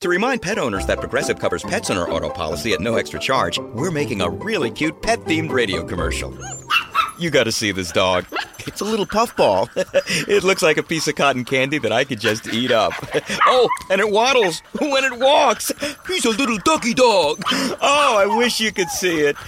[0.00, 3.20] To remind pet owners that Progressive covers pets in our auto policy at no extra
[3.20, 6.34] charge, we're making a really cute pet themed radio commercial.
[7.18, 8.24] You gotta see this dog.
[8.60, 9.68] It's a little puffball.
[9.76, 12.94] it looks like a piece of cotton candy that I could just eat up.
[13.46, 15.70] Oh, and it waddles when it walks.
[16.06, 17.42] He's a little ducky dog.
[17.50, 19.36] Oh, I wish you could see it.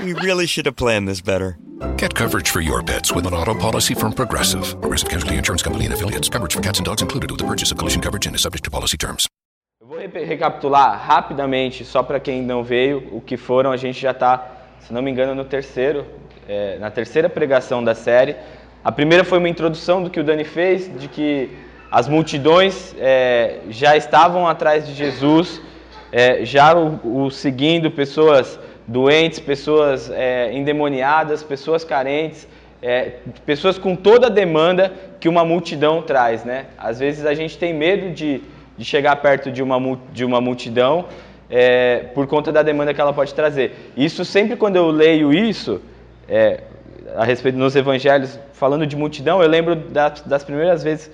[0.00, 1.56] We really should have planned this better.
[1.96, 4.78] Get coverage for your pets with an auto policy from Progressive.
[4.80, 6.28] Progressive Casualty Insurance Company and affiliates.
[6.28, 8.64] Coverage for cats and dogs included with the purchase of collision coverage and is subject
[8.64, 9.28] to policy terms.
[10.12, 13.72] Recapitular rapidamente, só para quem não veio, o que foram.
[13.72, 14.46] A gente já está,
[14.80, 16.04] se não me engano, no terceiro,
[16.46, 18.36] é, na terceira pregação da série.
[18.84, 21.48] A primeira foi uma introdução do que o Dani fez, de que
[21.90, 25.62] as multidões é, já estavam atrás de Jesus,
[26.12, 32.46] é, já o, o seguindo, pessoas doentes, pessoas é, endemoniadas, pessoas carentes,
[32.82, 33.12] é,
[33.46, 36.66] pessoas com toda a demanda que uma multidão traz, né?
[36.76, 38.42] Às vezes a gente tem medo de,
[38.76, 41.06] de chegar perto de uma, de uma multidão
[41.48, 43.92] é, por conta da demanda que ela pode trazer.
[43.96, 45.80] Isso sempre quando eu leio isso,
[46.28, 46.62] é,
[47.16, 51.10] a respeito nos evangelhos, falando de multidão, eu lembro das, das primeiras vezes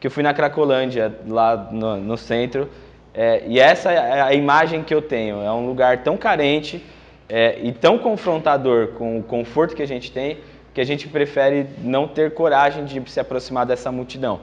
[0.00, 2.68] que eu fui na Cracolândia, lá no, no centro,
[3.14, 5.42] é, e essa é a imagem que eu tenho.
[5.42, 6.84] É um lugar tão carente
[7.28, 10.38] é, e tão confrontador com o conforto que a gente tem,
[10.72, 14.40] que a gente prefere não ter coragem de se aproximar dessa multidão.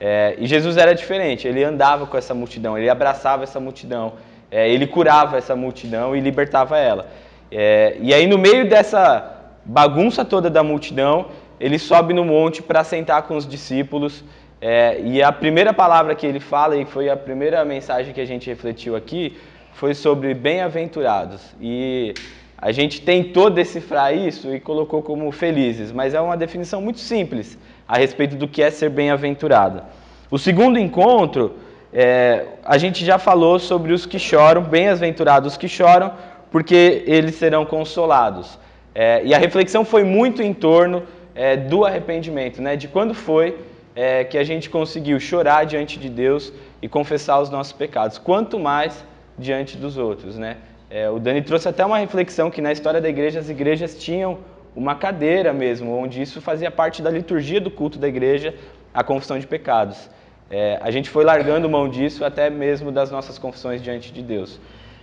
[0.00, 4.12] É, e Jesus era diferente, ele andava com essa multidão, ele abraçava essa multidão,
[4.50, 7.06] é, ele curava essa multidão e libertava ela.
[7.50, 11.26] É, e aí, no meio dessa bagunça toda da multidão,
[11.58, 14.24] ele sobe no monte para sentar com os discípulos.
[14.60, 18.24] é, e a primeira palavra que ele fala, e foi a primeira mensagem que a
[18.24, 19.36] gente refletiu aqui,
[19.72, 21.54] foi sobre bem-aventurados.
[21.60, 22.14] E
[22.56, 27.56] a gente tentou decifrar isso e colocou como felizes, mas é uma definição muito simples
[27.88, 29.82] a respeito do que é ser bem-aventurado.
[30.30, 31.56] O segundo encontro,
[31.92, 36.12] é, a gente já falou sobre os que choram, bem-aventurados os que choram,
[36.50, 38.58] porque eles serão consolados.
[38.94, 41.02] É, e a reflexão foi muito em torno
[41.34, 42.76] é, do arrependimento, né?
[42.76, 43.56] de quando foi
[43.96, 48.58] é, que a gente conseguiu chorar diante de Deus e confessar os nossos pecados, quanto
[48.58, 49.04] mais
[49.38, 50.36] diante dos outros.
[50.36, 50.58] Né?
[50.90, 54.38] É, o Dani trouxe até uma reflexão que na história da igreja as igrejas tinham
[54.78, 58.54] uma cadeira mesmo, onde isso fazia parte da liturgia do culto da igreja,
[58.94, 60.08] a confissão de pecados.
[60.48, 64.60] É, a gente foi largando mão disso até mesmo das nossas confissões diante de Deus.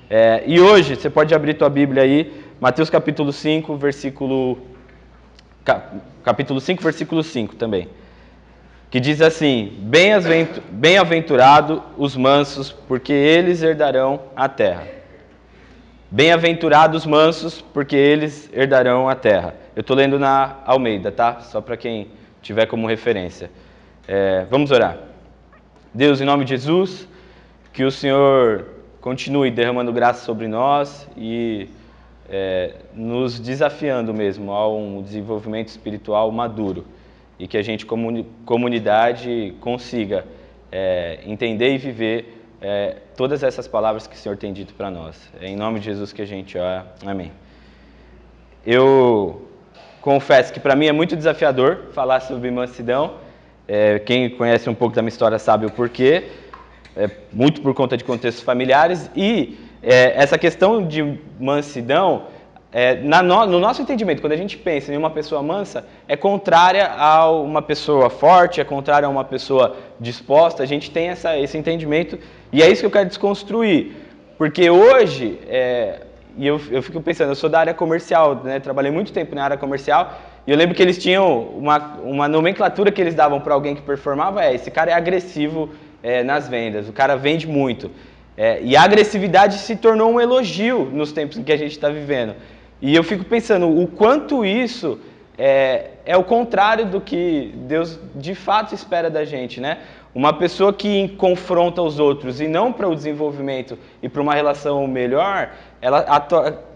[0.10, 4.58] É, e hoje, você pode abrir tua Bíblia aí, Mateus capítulo 5, versículo
[5.66, 7.90] cap- capítulo 5, versículo 5 também.
[8.90, 14.88] Que diz assim: "Bem-aventu- Bem-aventurado os mansos, porque eles herdarão a terra.
[16.10, 21.42] Bem-aventurados os mansos, porque eles herdarão a terra." Eu estou lendo na Almeida, tá?
[21.42, 22.08] Só para quem
[22.42, 23.52] tiver como referência.
[24.08, 24.98] É, vamos orar.
[25.94, 27.08] Deus, em nome de Jesus,
[27.74, 28.68] que o Senhor
[29.02, 31.68] continue derramando graça sobre nós e
[32.30, 36.86] é, nos desafiando mesmo a um desenvolvimento espiritual maduro
[37.38, 40.26] e que a gente, como comunidade, consiga
[40.72, 45.30] é, entender e viver é, todas essas palavras que o Senhor tem dito para nós.
[45.42, 46.86] É em nome de Jesus que a gente ora.
[47.06, 47.32] Amém.
[48.66, 49.50] Eu
[50.06, 53.16] confesso que para mim é muito desafiador falar sobre mansidão.
[53.68, 56.26] É, quem conhece um pouco da minha história sabe o porquê.
[56.96, 59.10] É, muito por conta de contextos familiares.
[59.16, 62.28] E é, essa questão de mansidão,
[62.72, 66.86] é, no, no nosso entendimento, quando a gente pensa em uma pessoa mansa, é contrária
[66.86, 70.62] a uma pessoa forte, é contrária a uma pessoa disposta.
[70.62, 72.20] A gente tem essa, esse entendimento
[72.54, 73.92] e é isso que eu quero desconstruir.
[74.38, 76.02] Porque hoje, é,
[76.38, 78.60] e eu, eu fico pensando, eu sou da área comercial, né?
[78.60, 82.92] trabalhei muito tempo na área comercial, e eu lembro que eles tinham uma, uma nomenclatura
[82.92, 85.70] que eles davam para alguém que performava, é, esse cara é agressivo
[86.04, 87.90] é, nas vendas, o cara vende muito.
[88.38, 91.90] É, e a agressividade se tornou um elogio nos tempos em que a gente está
[91.90, 92.36] vivendo.
[92.82, 95.00] E eu fico pensando o quanto isso
[95.38, 99.80] é, é o contrário do que Deus de fato espera da gente, né?
[100.14, 104.88] Uma pessoa que confronta os outros e não para o desenvolvimento e para uma relação
[104.88, 105.52] melhor,
[105.86, 106.04] ela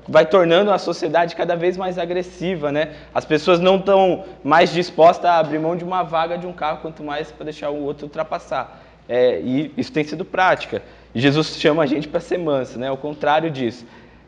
[0.08, 2.94] vai tornando a sociedade cada vez mais agressiva, né?
[3.12, 6.78] As pessoas não estão mais dispostas a abrir mão de uma vaga de um carro,
[6.80, 8.84] quanto mais para deixar o outro ultrapassar.
[9.08, 10.84] É, e isso tem sido prática.
[11.16, 12.92] Jesus chama a gente para ser manso, né?
[12.92, 13.84] O contrário disso.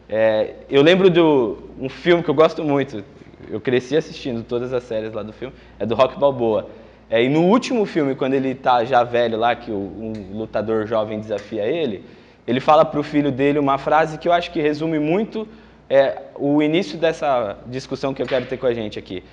[0.10, 3.04] É, eu lembro de um filme que eu gosto muito,
[3.52, 6.70] eu cresci assistindo todas as séries lá do filme, é do Rock Balboa.
[7.08, 10.88] É, e no último filme, quando ele tá já velho lá, que o, um lutador
[10.88, 12.04] jovem desafia ele,
[12.48, 15.48] ele fala para o filho dele uma frase que eu acho que resume muito
[15.90, 19.24] é, o início dessa discussão que eu quero ter com a gente aqui,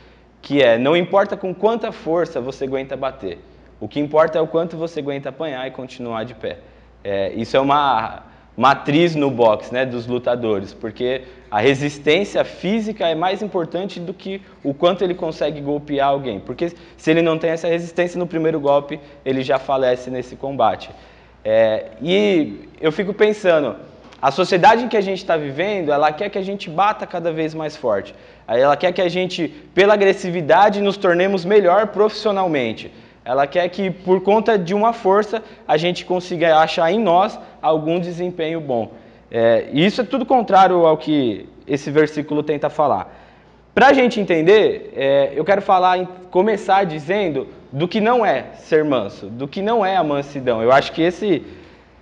[0.42, 3.38] que é, não importa com quanta força você aguenta bater,
[3.80, 6.58] o que importa é o quanto você aguenta apanhar e continuar de pé.
[7.04, 8.24] É, isso é uma
[8.56, 14.42] matriz no boxe né, dos lutadores, porque a resistência física é mais importante do que
[14.64, 16.40] o quanto ele consegue golpear alguém.
[16.40, 20.90] Porque se ele não tem essa resistência no primeiro golpe, ele já falece nesse combate.
[21.50, 23.74] É, e eu fico pensando,
[24.20, 27.32] a sociedade em que a gente está vivendo, ela quer que a gente bata cada
[27.32, 28.14] vez mais forte.
[28.46, 32.92] Ela quer que a gente, pela agressividade, nos tornemos melhor profissionalmente.
[33.24, 37.98] Ela quer que, por conta de uma força, a gente consiga achar em nós algum
[37.98, 38.92] desempenho bom.
[39.30, 43.10] É, e isso é tudo contrário ao que esse versículo tenta falar.
[43.74, 48.84] Para a gente entender, é, eu quero falar, começar dizendo do que não é ser
[48.84, 50.62] manso, do que não é a mansidão.
[50.62, 51.44] Eu acho que esse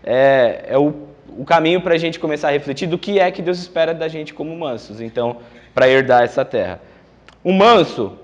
[0.05, 0.95] é, é o,
[1.29, 4.09] o caminho para a gente começar a refletir do que é que Deus espera da
[4.09, 5.39] gente como mansos, então,
[5.75, 6.81] para herdar essa terra.
[7.43, 8.19] O manso,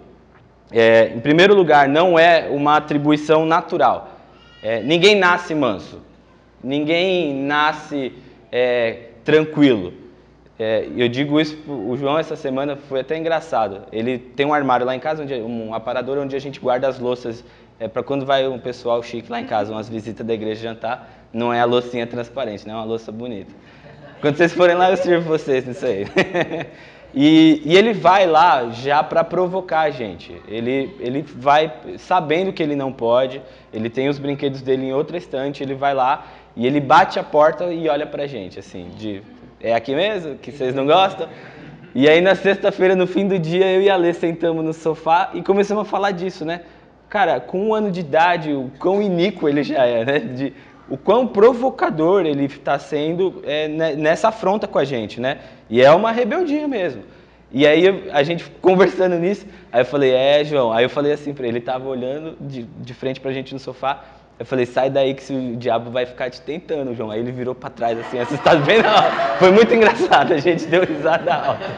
[0.70, 4.10] é, em primeiro lugar, não é uma atribuição natural.
[4.62, 6.00] É, ninguém nasce manso.
[6.62, 8.12] Ninguém nasce
[8.50, 10.01] é, tranquilo.
[10.64, 13.80] É, eu digo isso, o João essa semana foi até engraçado.
[13.90, 17.00] Ele tem um armário lá em casa, onde, um aparador onde a gente guarda as
[17.00, 17.44] louças
[17.80, 21.26] é, para quando vai um pessoal chique lá em casa, umas visitas da igreja jantar,
[21.32, 23.52] não é a loucinha transparente, não é uma louça bonita.
[24.20, 26.06] Quando vocês forem lá, eu sirvo vocês nisso aí.
[27.12, 30.40] e, e, ele vai lá já para provocar a gente.
[30.46, 33.42] Ele, ele vai sabendo que ele não pode,
[33.74, 36.24] ele tem os brinquedos dele em outra estante, ele vai lá
[36.54, 39.22] e ele bate a porta e olha pra gente, assim, de
[39.62, 41.28] é aqui mesmo, que vocês não gostam?
[41.94, 45.30] E aí na sexta-feira, no fim do dia, eu e a Lê sentamos no sofá
[45.34, 46.62] e começamos a falar disso, né?
[47.08, 50.18] Cara, com um ano de idade, o quão iníquo ele já é, né?
[50.18, 50.52] De,
[50.88, 55.38] o quão provocador ele está sendo é, nessa afronta com a gente, né?
[55.70, 57.02] E é uma rebeldia mesmo.
[57.52, 60.72] E aí a gente conversando nisso, aí eu falei, é, João.
[60.72, 63.60] Aí eu falei assim para ele, ele estava olhando de, de frente pra gente no
[63.60, 64.02] sofá.
[64.38, 67.10] Eu falei, sai daí que o diabo vai ficar te tentando, João.
[67.10, 69.10] Aí ele virou para trás assim, assustado bem na hora.
[69.38, 71.70] Foi muito engraçado, a gente deu risada alta.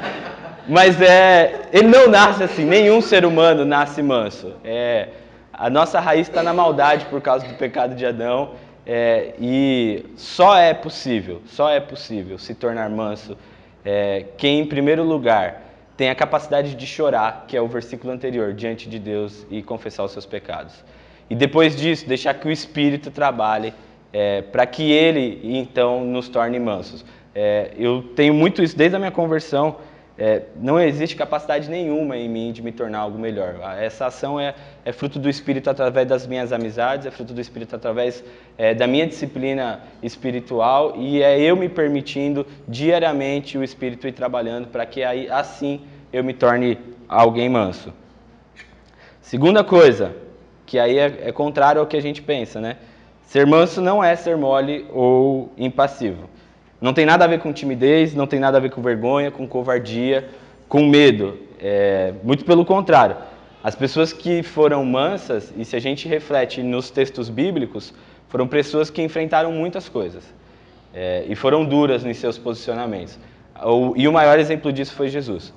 [0.67, 4.53] Mas é, ele não nasce assim, nenhum ser humano nasce manso.
[4.65, 5.09] É,
[5.53, 8.53] a nossa raiz está na maldade por causa do pecado de Adão.
[8.87, 13.35] É, e só é possível, só é possível se tornar manso
[13.85, 15.63] é, quem, em primeiro lugar,
[15.97, 20.05] tem a capacidade de chorar, que é o versículo anterior, diante de Deus e confessar
[20.05, 20.73] os seus pecados.
[21.29, 23.73] E depois disso, deixar que o Espírito trabalhe
[24.13, 27.05] é, para que ele, então, nos torne mansos.
[27.35, 29.77] É, eu tenho muito isso desde a minha conversão.
[30.17, 33.57] É, não existe capacidade nenhuma em mim de me tornar algo melhor.
[33.81, 34.55] Essa ação é,
[34.85, 38.23] é fruto do Espírito através das minhas amizades, é fruto do Espírito através
[38.57, 44.69] é, da minha disciplina espiritual e é eu me permitindo diariamente o Espírito ir trabalhando
[44.69, 45.81] para que aí, assim
[46.13, 46.79] eu me torne
[47.09, 47.93] alguém manso.
[49.21, 50.15] Segunda coisa,
[50.67, 52.77] que aí é, é contrário ao que a gente pensa, né?
[53.27, 56.29] Ser manso não é ser mole ou impassivo.
[56.81, 59.47] Não tem nada a ver com timidez, não tem nada a ver com vergonha, com
[59.47, 60.29] covardia,
[60.69, 61.39] com medo.
[61.59, 63.17] É, muito pelo contrário.
[63.63, 67.95] As pessoas que foram mansas, e se a gente reflete nos textos bíblicos,
[68.29, 70.25] foram pessoas que enfrentaram muitas coisas
[70.95, 73.19] é, e foram duras nos seus posicionamentos.
[73.97, 75.53] E o maior exemplo disso foi Jesus.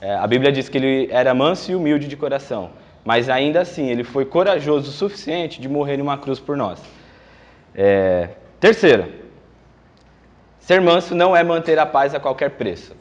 [0.00, 2.70] É, a Bíblia diz que ele era manso e humilde de coração.
[3.04, 6.80] Mas ainda assim, ele foi corajoso o suficiente de morrer em uma cruz por nós.
[7.74, 8.28] É...
[8.60, 9.06] Terceiro,
[10.60, 12.94] ser manso não é manter a paz a qualquer preço.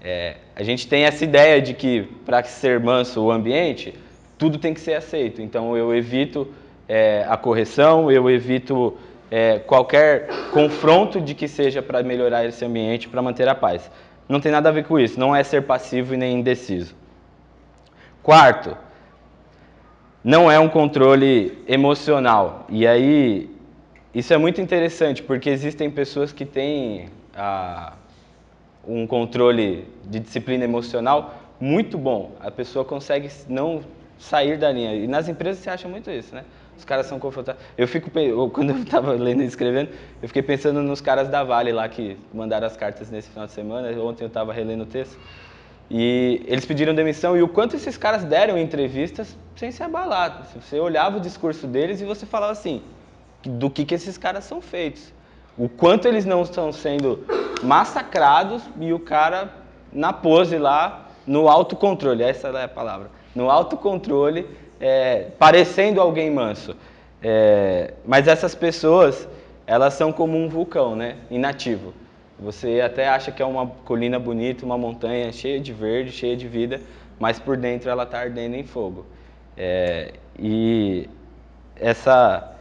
[0.00, 0.36] É...
[0.54, 3.94] A gente tem essa ideia de que para ser manso o ambiente,
[4.38, 5.42] tudo tem que ser aceito.
[5.42, 6.52] Então eu evito
[6.88, 8.96] é, a correção, eu evito
[9.30, 13.90] é, qualquer confronto de que seja para melhorar esse ambiente, para manter a paz.
[14.28, 16.94] Não tem nada a ver com isso, não é ser passivo e nem indeciso.
[18.22, 18.76] Quarto,
[20.24, 22.66] não é um controle emocional.
[22.68, 23.50] E aí,
[24.14, 27.94] isso é muito interessante, porque existem pessoas que têm ah,
[28.86, 32.32] um controle de disciplina emocional muito bom.
[32.40, 33.82] A pessoa consegue não
[34.18, 34.94] sair da linha.
[34.94, 36.44] E nas empresas você acha muito isso, né?
[36.76, 37.62] Os caras são confrontados.
[37.76, 38.10] Eu fico,
[38.50, 42.16] quando eu estava lendo e escrevendo, eu fiquei pensando nos caras da Vale lá que
[42.32, 43.88] mandaram as cartas nesse final de semana.
[44.00, 45.18] Ontem eu estava relendo o texto.
[45.94, 50.48] E eles pediram demissão e o quanto esses caras deram entrevistas sem se abalar.
[50.54, 52.80] Você olhava o discurso deles e você falava assim,
[53.44, 55.12] do que, que esses caras são feitos.
[55.58, 57.26] O quanto eles não estão sendo
[57.62, 59.52] massacrados e o cara
[59.92, 64.48] na pose lá, no autocontrole, essa é a palavra, no autocontrole,
[64.80, 66.74] é, parecendo alguém manso.
[67.22, 69.28] É, mas essas pessoas,
[69.66, 71.92] elas são como um vulcão, né, inativo.
[72.42, 76.48] Você até acha que é uma colina bonita, uma montanha cheia de verde, cheia de
[76.48, 76.80] vida,
[77.18, 79.06] mas por dentro ela está ardendo em fogo.
[79.56, 81.08] É, e
[81.76, 82.52] essa,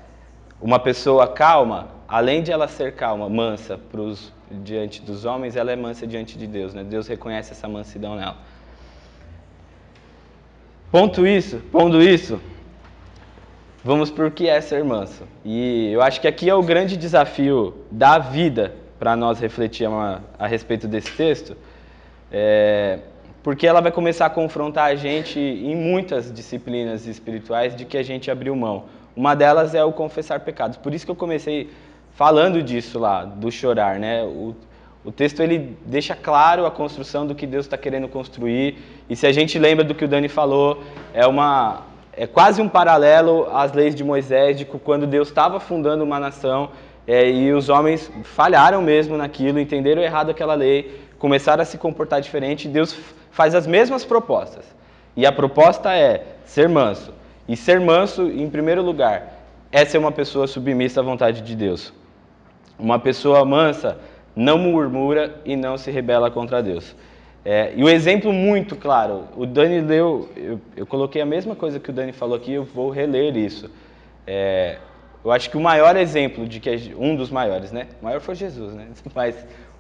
[0.62, 5.76] uma pessoa calma, além de ela ser calma, mansa pros, diante dos homens, ela é
[5.76, 6.76] mansa diante de Deus.
[6.76, 6.84] Né?
[6.84, 8.38] Deus reconhece essa mansidão nela.
[10.92, 12.40] Ponto isso, pondo isso,
[13.84, 15.24] vamos por que é ser manso.
[15.44, 20.20] E eu acho que aqui é o grande desafio da vida para nós refletir a,
[20.38, 21.58] a, respeito desse texto,
[22.32, 23.00] é,
[23.42, 28.04] porque ela vai começar a confrontar a gente em muitas disciplinas espirituais de que a
[28.04, 28.84] gente abriu mão.
[29.16, 30.78] Uma delas é o confessar pecados.
[30.78, 31.72] Por isso que eu comecei
[32.14, 34.24] falando disso lá, do chorar, né?
[34.24, 34.56] O,
[35.04, 38.78] o texto ele deixa claro a construção do que Deus está querendo construir.
[39.10, 42.70] E se a gente lembra do que o Dani falou, é uma é quase um
[42.70, 46.70] paralelo às leis de Moisés, de quando Deus estava fundando uma nação
[47.08, 52.22] é, e os homens falharam mesmo naquilo, entenderam errado aquela lei, começaram a se comportar
[52.22, 52.68] diferente.
[52.68, 52.98] Deus
[53.32, 54.66] faz as mesmas propostas.
[55.16, 57.14] E a proposta é ser manso.
[57.48, 59.42] E ser manso, em primeiro lugar,
[59.72, 61.94] é ser uma pessoa submissa à vontade de Deus.
[62.78, 63.98] Uma pessoa mansa
[64.36, 66.96] não murmura e não se rebela contra Deus.
[67.44, 71.80] É, e o exemplo muito claro, o Dani leu, eu, eu, coloquei a mesma coisa
[71.80, 73.70] que o Dani falou aqui, eu vou reler isso.
[74.28, 74.78] É,
[75.24, 77.88] eu acho que o maior exemplo de que um dos maiores, né?
[78.02, 78.88] O maior foi Jesus, né?
[79.14, 79.36] Mas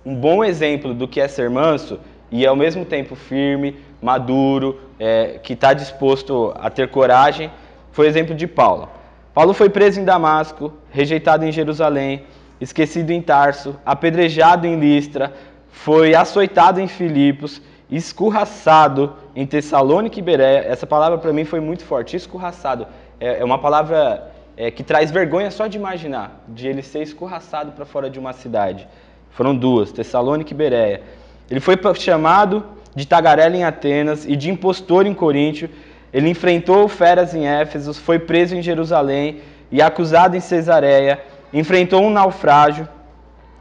[0.06, 2.00] um bom exemplo do que é ser manso
[2.32, 7.52] e ao mesmo tempo firme, maduro, é, que está disposto a ter coragem,
[7.92, 8.90] foi o exemplo de Paulo.
[9.34, 12.24] Paulo foi preso em Damasco, rejeitado em Jerusalém,
[12.60, 15.34] esquecido em Tarso, apedrejado em Listra,
[15.70, 20.60] foi açoitado em Filipos, escorraçado em Tessalônica e Bereia.
[20.60, 22.16] Essa palavra para mim foi muito forte.
[22.16, 22.88] Escorraçado
[23.20, 27.72] é, é uma palavra é, que traz vergonha só de imaginar, de ele ser escorraçado
[27.72, 28.88] para fora de uma cidade.
[29.32, 31.02] Foram duas, Tessalônica e Bereia.
[31.50, 32.66] Ele foi chamado
[32.96, 35.70] de tagarela em Atenas e de impostor em Coríntio.
[36.14, 39.42] Ele enfrentou feras em Éfeso, foi preso em Jerusalém
[39.72, 41.20] e acusado em Cesareia
[41.54, 42.88] enfrentou um naufrágio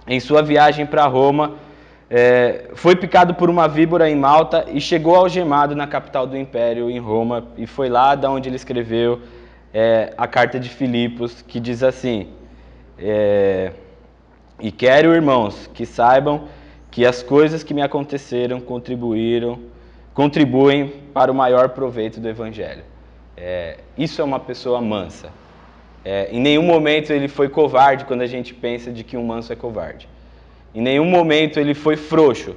[0.06, 1.54] em sua viagem para Roma,
[2.08, 6.90] é, foi picado por uma víbora em Malta e chegou algemado na capital do império,
[6.90, 9.20] em Roma, e foi lá da onde ele escreveu
[9.72, 12.28] é, a carta de Filipos, que diz assim:
[12.98, 13.72] é,
[14.58, 16.48] E quero, irmãos, que saibam
[16.90, 19.58] que as coisas que me aconteceram contribuíram,
[20.12, 22.82] contribuem para o maior proveito do Evangelho.
[23.36, 25.30] É, isso é uma pessoa mansa.
[26.04, 29.52] É, em nenhum momento ele foi covarde quando a gente pensa de que um manso
[29.52, 30.08] é covarde.
[30.74, 32.56] Em nenhum momento ele foi frouxo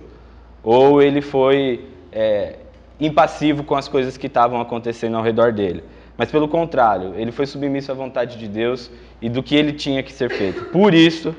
[0.64, 2.56] ou ele foi é,
[3.00, 5.84] impassivo com as coisas que estavam acontecendo ao redor dele.
[6.18, 8.92] Mas pelo contrário, ele foi submisso à vontade de Deus
[9.22, 10.66] e do que ele tinha que ser feito.
[10.66, 11.36] Por isso,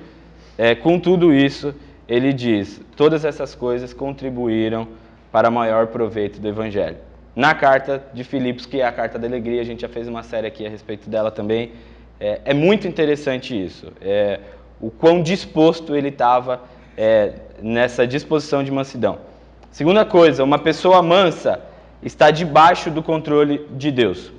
[0.58, 1.74] é, com tudo isso,
[2.08, 4.88] ele diz: todas essas coisas contribuíram
[5.30, 6.96] para maior proveito do Evangelho.
[7.34, 10.22] Na carta de Filipos, que é a carta da alegria, a gente já fez uma
[10.22, 11.72] série aqui a respeito dela também.
[12.20, 14.38] É, é muito interessante isso, é,
[14.80, 16.62] o quão disposto ele estava
[16.96, 19.18] é, nessa disposição de mansidão.
[19.70, 21.60] Segunda coisa, uma pessoa mansa
[22.00, 24.32] está debaixo do controle de Deus.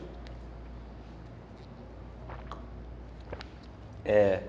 [4.06, 4.40] É,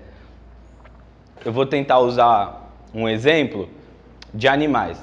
[1.43, 3.69] eu vou tentar usar um exemplo
[4.33, 5.01] de animais.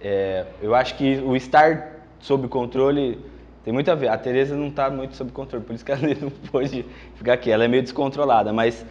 [0.00, 3.18] É, eu acho que o estar sob controle
[3.64, 4.08] tem muito a ver.
[4.08, 6.84] A Tereza não está muito sob controle, por isso que ela não pôde
[7.14, 7.50] ficar aqui.
[7.50, 8.52] Ela é meio descontrolada.
[8.52, 8.84] Mas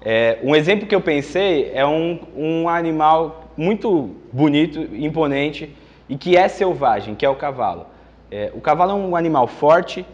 [0.00, 5.74] é, um exemplo que eu pensei é um, um animal muito bonito, imponente
[6.08, 7.86] e que é selvagem, que é o cavalo.
[8.30, 10.04] É, o cavalo é um animal forte,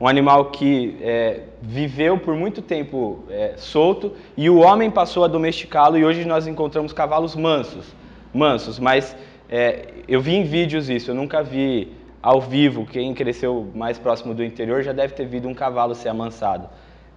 [0.00, 5.28] um animal que é, viveu por muito tempo é, solto e o homem passou a
[5.28, 7.94] domesticá-lo e hoje nós encontramos cavalos mansos,
[8.32, 8.78] mansos.
[8.78, 9.14] Mas
[9.48, 11.92] é, eu vi em vídeos isso, eu nunca vi
[12.22, 16.08] ao vivo, quem cresceu mais próximo do interior já deve ter visto um cavalo ser
[16.08, 16.68] amansado.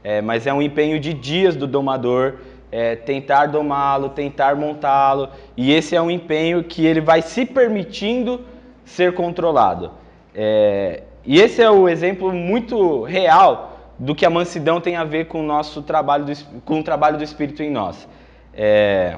[0.03, 2.35] É, mas é um empenho de dias do domador
[2.69, 8.41] é, tentar domá-lo, tentar montá-lo, e esse é um empenho que ele vai se permitindo
[8.83, 9.91] ser controlado.
[10.35, 15.27] É, e esse é o exemplo muito real do que a mansidão tem a ver
[15.27, 18.07] com o nosso trabalho, do, com o trabalho do Espírito em nós.
[18.53, 19.17] É,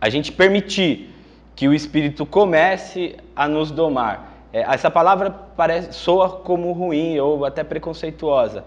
[0.00, 1.14] a gente permitir
[1.54, 7.44] que o Espírito comece a nos domar é, essa palavra parece, soa como ruim ou
[7.44, 8.64] até preconceituosa,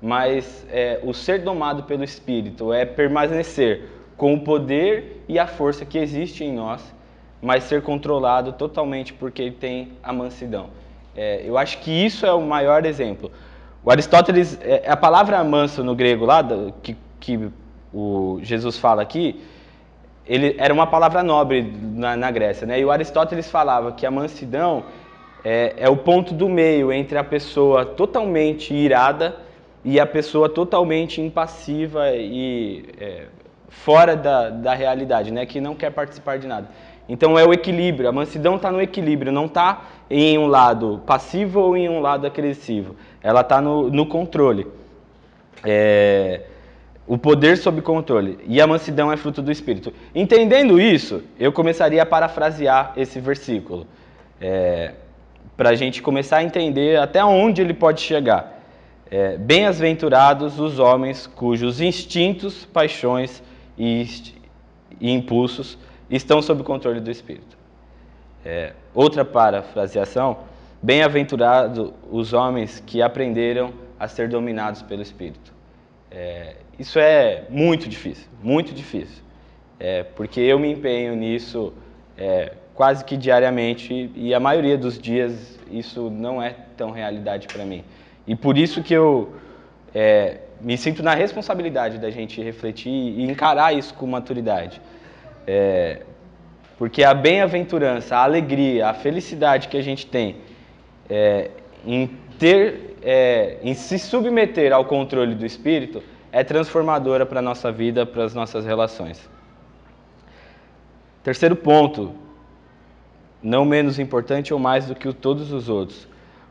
[0.00, 5.84] mas é, o ser domado pelo Espírito é permanecer com o poder e a força
[5.84, 6.94] que existe em nós,
[7.42, 10.70] mas ser controlado totalmente porque ele tem a mansidão.
[11.16, 13.30] É, eu acho que isso é o maior exemplo.
[13.84, 16.44] O Aristóteles, é, a palavra manso no grego lá,
[16.82, 17.50] que, que
[17.92, 19.40] o Jesus fala aqui,
[20.26, 22.80] ele era uma palavra nobre na, na Grécia, né?
[22.80, 24.84] E o Aristóteles falava que a mansidão
[25.44, 29.36] é, é o ponto do meio entre a pessoa totalmente irada
[29.84, 33.26] e a pessoa totalmente impassiva e é,
[33.68, 35.46] fora da, da realidade, né?
[35.46, 36.68] que não quer participar de nada.
[37.08, 41.60] Então é o equilíbrio, a mansidão está no equilíbrio, não está em um lado passivo
[41.60, 42.96] ou em um lado agressivo.
[43.22, 44.66] Ela está no, no controle.
[45.64, 46.42] É,
[47.06, 48.38] o poder sob controle.
[48.46, 49.92] E a mansidão é fruto do Espírito.
[50.14, 53.86] Entendendo isso, eu começaria a parafrasear esse versículo.
[54.40, 54.92] É,
[55.56, 58.60] Para a gente começar a entender até onde ele pode chegar.
[59.08, 63.40] É, Bem-aventurados os homens cujos instintos, paixões
[63.78, 64.04] e,
[65.00, 65.78] e impulsos
[66.10, 67.56] estão sob controle do Espírito.
[68.44, 70.38] É, outra parafraseação:
[70.82, 75.52] Bem-aventurados os homens que aprenderam a ser dominados pelo Espírito.
[76.10, 79.22] É, isso é muito difícil, muito difícil,
[79.80, 81.72] é, porque eu me empenho nisso
[82.16, 87.64] é, quase que diariamente e a maioria dos dias isso não é tão realidade para
[87.64, 87.82] mim.
[88.26, 89.34] E por isso que eu
[89.94, 94.80] é, me sinto na responsabilidade da gente refletir e encarar isso com maturidade.
[95.46, 96.02] É,
[96.78, 100.36] porque a bem-aventurança, a alegria, a felicidade que a gente tem
[101.08, 101.50] é,
[101.86, 102.06] em
[102.38, 108.04] ter, é, em se submeter ao controle do Espírito é transformadora para a nossa vida,
[108.04, 109.28] para as nossas relações.
[111.22, 112.14] Terceiro ponto,
[113.42, 116.06] não menos importante ou mais do que todos os outros.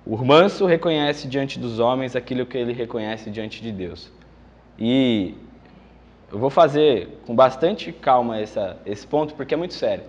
[0.06, 4.12] O manso reconhece diante dos homens aquilo que ele reconhece diante de Deus.
[4.78, 5.36] E
[6.36, 10.04] eu vou fazer com bastante calma essa, esse ponto, porque é muito sério.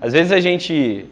[0.00, 1.10] Às vezes a gente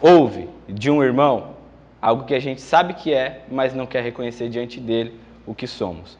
[0.00, 1.56] ouve de um irmão
[2.00, 5.66] algo que a gente sabe que é, mas não quer reconhecer diante dele o que
[5.66, 6.16] somos.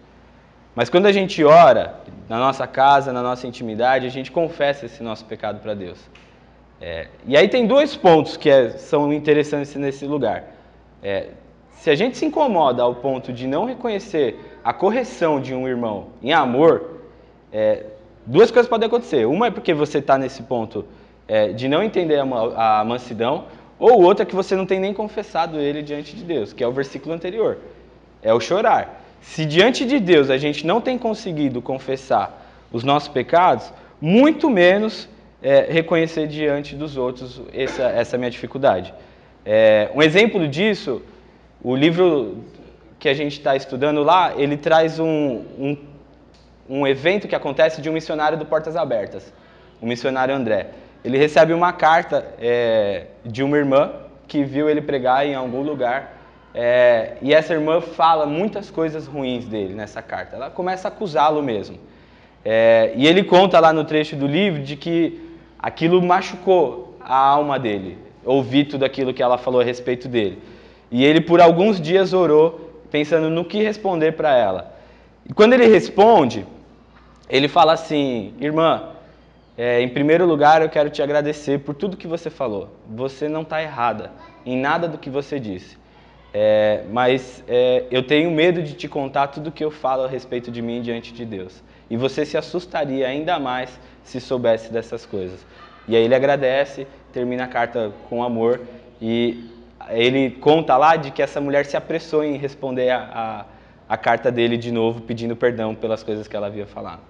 [0.74, 1.94] Mas quando a gente ora,
[2.28, 6.10] na nossa casa, na nossa intimidade, a gente confessa esse nosso pecado para Deus.
[6.80, 10.42] É, e aí tem dois pontos que é, são interessantes nesse lugar.
[11.00, 11.28] É,
[11.80, 16.08] se a gente se incomoda ao ponto de não reconhecer a correção de um irmão
[16.22, 17.00] em amor,
[17.50, 17.86] é,
[18.26, 19.24] duas coisas podem acontecer.
[19.26, 20.84] Uma é porque você está nesse ponto
[21.26, 23.46] é, de não entender a, a mansidão,
[23.78, 26.68] ou outra é que você não tem nem confessado ele diante de Deus, que é
[26.68, 27.56] o versículo anterior.
[28.22, 29.02] É o chorar.
[29.22, 35.08] Se diante de Deus a gente não tem conseguido confessar os nossos pecados, muito menos
[35.42, 38.92] é, reconhecer diante dos outros essa, essa minha dificuldade.
[39.46, 41.00] É, um exemplo disso,
[41.62, 42.44] o livro
[42.98, 45.76] que a gente está estudando lá, ele traz um, um,
[46.68, 49.32] um, evento que acontece de um missionário do Portas Abertas,
[49.80, 50.68] o missionário André.
[51.04, 53.92] Ele recebe uma carta é, de uma irmã
[54.28, 56.20] que viu ele pregar em algum lugar
[56.54, 60.36] é, e essa irmã fala muitas coisas ruins dele nessa carta.
[60.36, 61.78] Ela começa a acusá-lo mesmo.
[62.44, 67.58] É, e ele conta lá no trecho do livro de que aquilo machucou a alma
[67.58, 70.42] dele, ouvir tudo aquilo que ela falou a respeito dele.
[70.90, 74.74] E ele por alguns dias orou pensando no que responder para ela.
[75.28, 76.46] E quando ele responde,
[77.28, 78.90] ele fala assim: Irmã,
[79.56, 82.70] é, em primeiro lugar eu quero te agradecer por tudo que você falou.
[82.88, 84.10] Você não está errada
[84.44, 85.78] em nada do que você disse.
[86.32, 90.50] É, mas é, eu tenho medo de te contar tudo que eu falo a respeito
[90.50, 91.62] de mim diante de Deus.
[91.88, 95.44] E você se assustaria ainda mais se soubesse dessas coisas.
[95.88, 98.60] E aí ele agradece, termina a carta com amor
[99.02, 99.44] e
[99.92, 103.46] ele conta lá de que essa mulher se apressou em responder a,
[103.88, 107.00] a, a carta dele de novo, pedindo perdão pelas coisas que ela havia falado.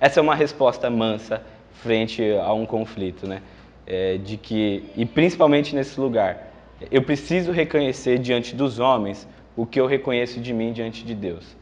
[0.00, 3.42] Essa é uma resposta mansa frente a um conflito, né?
[3.86, 6.50] É, de que e principalmente nesse lugar,
[6.90, 11.56] eu preciso reconhecer diante dos homens o que eu reconheço de mim diante de Deus.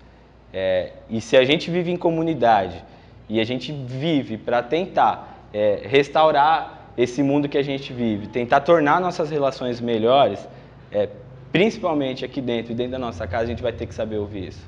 [0.53, 2.85] É, e se a gente vive em comunidade
[3.29, 8.61] e a gente vive para tentar é, restaurar esse mundo que a gente vive, tentar
[8.61, 10.47] tornar nossas relações melhores,
[10.91, 11.09] é,
[11.53, 14.67] principalmente aqui dentro, dentro da nossa casa, a gente vai ter que saber ouvir isso.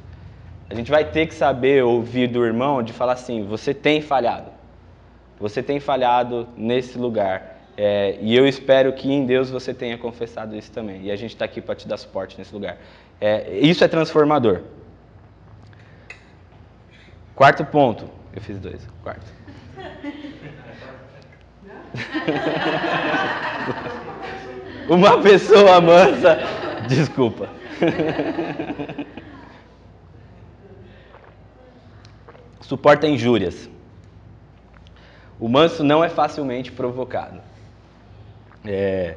[0.69, 4.51] A gente vai ter que saber ouvir do irmão de falar assim: você tem falhado.
[5.39, 7.59] Você tem falhado nesse lugar.
[7.77, 11.03] É, e eu espero que em Deus você tenha confessado isso também.
[11.03, 12.77] E a gente está aqui para te dar suporte nesse lugar.
[13.21, 14.63] É, isso é transformador.
[17.35, 18.05] Quarto ponto.
[18.35, 18.87] Eu fiz dois.
[19.03, 19.27] Quarto.
[24.91, 26.37] Uma pessoa mansa.
[26.89, 27.49] Desculpa.
[32.61, 33.71] Suporta injúrias.
[35.39, 37.41] O manso não é facilmente provocado.
[38.65, 39.15] É,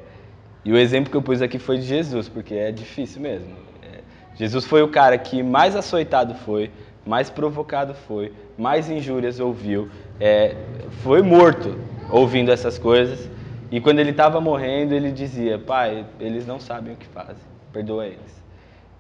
[0.64, 3.56] e o exemplo que eu pus aqui foi de Jesus, porque é difícil mesmo.
[3.82, 4.02] É,
[4.36, 6.70] Jesus foi o cara que mais açoitado foi,
[7.04, 10.56] mais provocado foi, mais injúrias ouviu, é,
[11.02, 11.76] foi morto
[12.12, 13.28] ouvindo essas coisas.
[13.74, 18.06] E quando ele estava morrendo, ele dizia: Pai, eles não sabem o que fazem, perdoa
[18.06, 18.44] eles.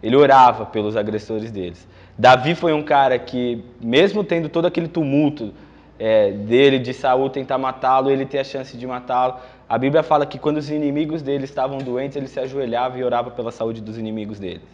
[0.01, 1.87] Ele orava pelos agressores deles.
[2.17, 5.53] Davi foi um cara que, mesmo tendo todo aquele tumulto
[5.99, 9.35] é, dele, de Saul tentar matá-lo, ele ter a chance de matá-lo.
[9.69, 13.29] A Bíblia fala que quando os inimigos dele estavam doentes, ele se ajoelhava e orava
[13.29, 14.67] pela saúde dos inimigos deles.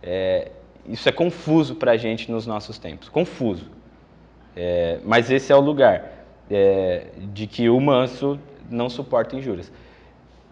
[0.00, 0.52] É,
[0.86, 3.68] isso é confuso para a gente nos nossos tempos, confuso.
[4.54, 6.04] É, mas esse é o lugar
[6.48, 8.38] é, de que o manso
[8.70, 9.70] não suporta injúrias.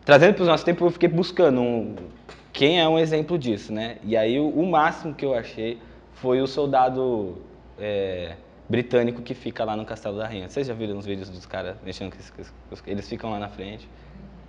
[0.05, 1.96] Trazendo para os nossos tempos, eu fiquei buscando um,
[2.52, 3.98] quem é um exemplo disso, né?
[4.02, 5.79] E aí o, o máximo que eu achei
[6.14, 7.37] foi o soldado
[7.79, 8.35] é,
[8.68, 10.48] britânico que fica lá no Castelo da Rainha.
[10.48, 12.52] Vocês já viram os vídeos dos caras mexendo com esses,
[12.87, 13.88] Eles ficam lá na frente.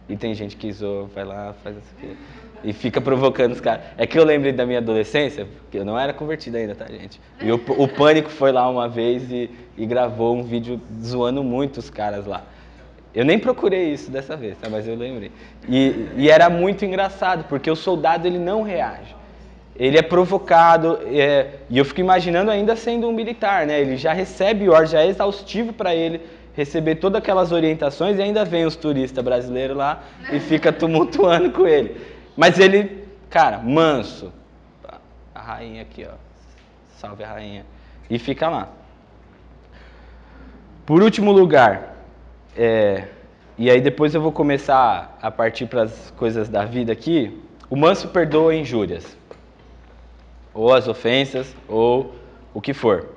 [0.10, 2.17] E tem gente que zoa, vai lá, faz isso aqui.
[2.63, 3.84] E fica provocando os caras.
[3.97, 7.19] É que eu lembrei da minha adolescência, porque eu não era convertido ainda, tá, gente?
[7.41, 11.77] E o, o Pânico foi lá uma vez e, e gravou um vídeo zoando muito
[11.77, 12.45] os caras lá.
[13.13, 14.70] Eu nem procurei isso dessa vez, tá?
[14.70, 15.32] mas eu lembrei.
[15.67, 19.17] E, e era muito engraçado, porque o soldado ele não reage
[19.80, 23.80] ele é provocado, é, e eu fico imaginando ainda sendo um militar, né?
[23.80, 26.20] Ele já recebe ordem, já é exaustivo para ele
[26.56, 31.67] receber todas aquelas orientações e ainda vem os turistas brasileiros lá e fica tumultuando com
[31.67, 31.96] ele.
[32.36, 34.34] Mas ele, cara, manso.
[35.36, 36.15] A rainha aqui, ó.
[36.98, 37.63] Salve a rainha.
[38.10, 38.70] E fica lá.
[40.88, 41.96] Por último lugar,
[42.58, 43.04] é,
[43.58, 47.39] e aí depois eu vou começar a partir para as coisas da vida aqui.
[47.70, 49.17] O manso perdoa injúrias
[50.58, 52.15] ou as ofensas, ou
[52.52, 53.10] o que for.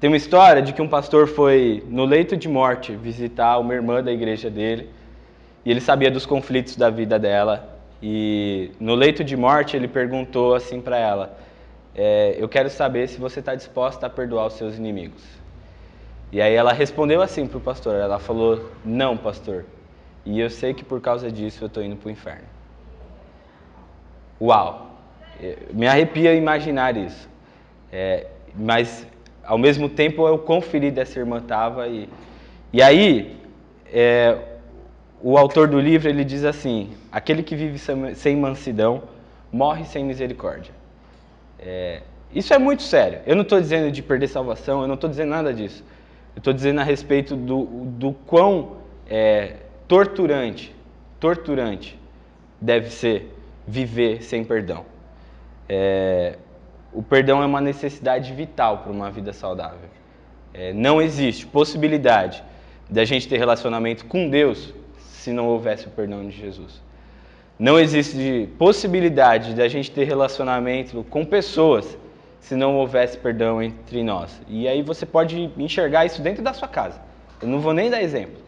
[0.00, 4.02] Tem uma história de que um pastor foi no leito de morte visitar uma irmã
[4.02, 4.88] da igreja dele,
[5.62, 10.54] e ele sabia dos conflitos da vida dela, e no leito de morte ele perguntou
[10.54, 11.38] assim para ela:
[11.94, 15.39] é, Eu quero saber se você está disposta a perdoar os seus inimigos.
[16.32, 19.64] E aí ela respondeu assim para o pastor: Ela falou, Não, pastor,
[20.24, 22.46] e eu sei que por causa disso eu estou indo para o inferno.
[24.40, 24.90] Uau!
[25.72, 27.28] Me arrepia imaginar isso.
[27.92, 29.06] É, mas,
[29.42, 31.88] ao mesmo tempo, eu conferi dessa irmã estava.
[31.88, 32.08] E,
[32.72, 33.36] e aí,
[33.92, 34.38] é,
[35.22, 37.78] o autor do livro ele diz assim: aquele que vive
[38.14, 39.02] sem mansidão
[39.52, 40.72] morre sem misericórdia.
[41.58, 43.20] É, isso é muito sério.
[43.26, 45.84] Eu não estou dizendo de perder salvação, eu não estou dizendo nada disso.
[46.40, 50.74] Estou dizendo a respeito do, do quão é, torturante,
[51.20, 51.98] torturante
[52.58, 54.86] deve ser viver sem perdão.
[55.68, 56.38] É,
[56.94, 59.90] o perdão é uma necessidade vital para uma vida saudável.
[60.54, 62.42] É, não existe possibilidade
[62.88, 66.80] da gente ter relacionamento com Deus se não houvesse o perdão de Jesus.
[67.58, 71.98] Não existe possibilidade da gente ter relacionamento com pessoas
[72.40, 74.40] se não houvesse perdão entre nós.
[74.48, 77.00] E aí você pode enxergar isso dentro da sua casa.
[77.40, 78.40] Eu não vou nem dar exemplo.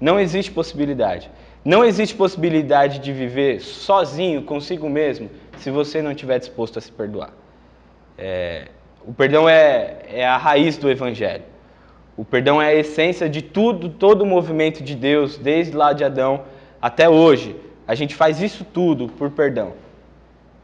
[0.00, 1.30] Não existe possibilidade.
[1.64, 6.90] Não existe possibilidade de viver sozinho, consigo mesmo, se você não estiver disposto a se
[6.90, 7.30] perdoar.
[8.18, 8.68] É,
[9.06, 11.44] o perdão é, é a raiz do Evangelho.
[12.16, 16.04] O perdão é a essência de tudo, todo o movimento de Deus, desde lá de
[16.04, 16.42] Adão
[16.80, 17.56] até hoje.
[17.86, 19.72] A gente faz isso tudo por perdão.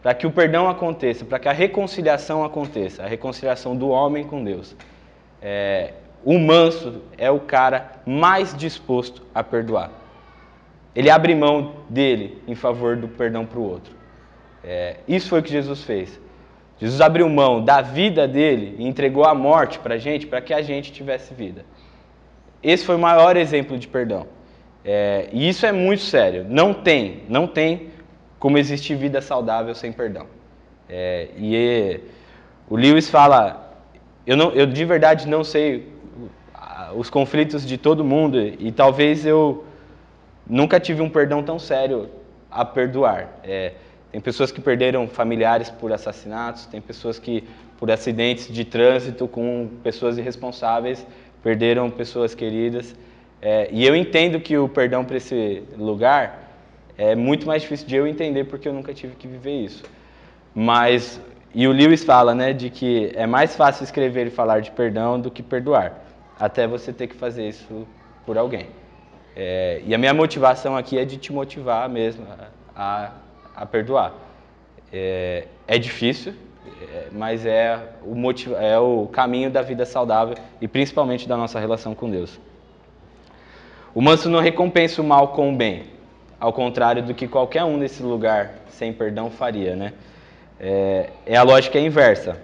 [0.03, 4.43] Para que o perdão aconteça, para que a reconciliação aconteça, a reconciliação do homem com
[4.45, 4.77] Deus.
[5.43, 5.93] É,
[6.25, 9.91] o manso é o cara mais disposto a perdoar.
[10.95, 13.95] Ele abre mão dele em favor do perdão para o outro.
[14.65, 16.21] É, isso foi o que Jesus fez.
[16.79, 20.55] Jesus abriu mão da vida dele e entregou a morte para a gente, para que
[20.55, 21.65] a gente tivesse vida.
[22.63, 24.27] Esse foi o maior exemplo de perdão.
[24.85, 26.47] É, e isso é muito sério.
[26.49, 27.91] Não tem, não tem
[28.38, 30.27] como existir vida saudável sem perdão.
[30.88, 32.01] É, e
[32.68, 33.74] o Lewis fala,
[34.27, 35.92] eu, não, eu de verdade não sei
[36.94, 39.64] os conflitos de todo mundo e talvez eu
[40.46, 42.09] nunca tive um perdão tão sério
[42.51, 43.29] a perdoar.
[43.44, 43.72] É,
[44.11, 47.44] tem pessoas que perderam familiares por assassinatos, tem pessoas que,
[47.79, 51.07] por acidentes de trânsito com pessoas irresponsáveis,
[51.42, 52.96] perderam pessoas queridas.
[53.40, 56.48] É, e eu entendo que o perdão para esse lugar
[56.99, 59.85] é muito mais difícil de eu entender porque eu nunca tive que viver isso.
[60.53, 61.21] Mas,
[61.55, 65.21] e o Lewis fala, né, de que é mais fácil escrever e falar de perdão
[65.21, 66.03] do que perdoar,
[66.39, 67.87] até você ter que fazer isso
[68.27, 68.67] por alguém.
[69.37, 72.27] É, e a minha motivação aqui é de te motivar mesmo
[72.75, 73.13] a,
[73.55, 74.13] a perdoar.
[74.93, 76.35] É, é difícil,
[76.93, 81.61] é, mas é o, motiv, é o caminho da vida saudável e principalmente da nossa
[81.61, 82.41] relação com Deus.
[83.95, 85.85] O manso não recompensa o mal com o bem,
[86.40, 89.92] ao contrário do que qualquer um nesse lugar sem perdão faria, né?
[90.61, 92.37] É, é a lógica inversa.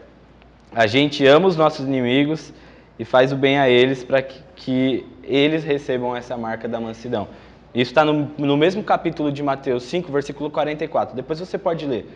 [0.74, 2.52] A gente ama os nossos inimigos
[2.98, 7.28] e faz o bem a eles para que, que eles recebam essa marca da mansidão.
[7.74, 11.14] Isso está no, no, mesmo capítulo de Mateus 5, versículo 44.
[11.14, 12.06] Depois você pode ler.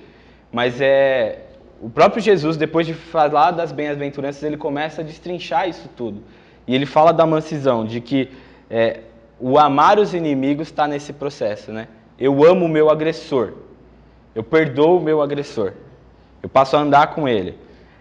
[0.52, 1.40] Mas é
[1.80, 6.22] o próprio Jesus, depois de falar das bem-aventuranças, ele começa a destrinchar isso tudo.
[6.66, 8.30] E ele fala da mansidão, de que
[8.70, 9.00] é,
[9.40, 11.88] o amar os inimigos está nesse processo, né?
[12.18, 13.52] Eu amo o meu agressor,
[14.34, 15.72] eu perdoo o meu agressor,
[16.42, 17.56] eu passo a andar com ele.